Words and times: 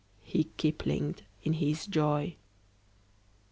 He 0.23 0.45
kiplinged 0.57 1.21
in 1.43 1.53
his 1.53 1.85
joy. 1.85 2.37